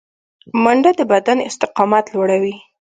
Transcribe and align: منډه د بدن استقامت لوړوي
منډه 0.63 0.91
د 0.99 1.01
بدن 1.11 1.37
استقامت 1.49 2.05
لوړوي 2.13 2.55